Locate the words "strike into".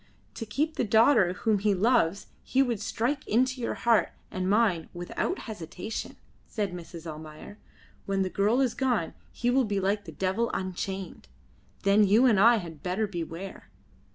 2.81-3.61